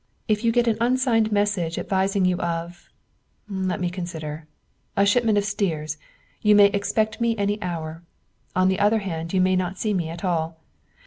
If 0.27 0.43
you 0.43 0.51
get 0.51 0.67
an 0.67 0.77
unsigned 0.81 1.31
message 1.31 1.77
advising 1.77 2.25
you 2.25 2.37
of 2.39 2.89
let 3.47 3.79
me 3.79 3.91
consider 3.91 4.47
a 4.97 5.05
shipment 5.05 5.37
of 5.37 5.45
steers, 5.45 5.99
you 6.41 6.55
may 6.55 6.69
expect 6.71 7.21
me 7.21 7.37
any 7.37 7.61
hour. 7.61 8.01
On 8.55 8.67
the 8.67 8.79
other 8.79 8.97
hand, 9.05 9.31
you 9.31 9.39
may 9.41 9.55
not 9.55 9.77
see 9.77 9.93
me 9.93 10.09
at 10.09 10.25
all. 10.25 10.59